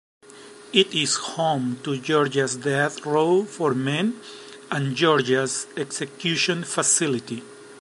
It 0.73 0.95
is 0.95 1.15
home 1.17 1.79
to 1.83 1.95
Georgia's 1.99 2.55
death 2.55 3.05
row 3.05 3.45
for 3.45 3.75
men 3.75 4.19
and 4.71 4.95
Georgia's 4.95 5.67
execution 5.77 6.63
facility. 6.63 7.43